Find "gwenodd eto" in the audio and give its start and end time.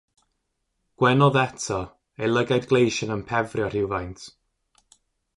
1.01-1.77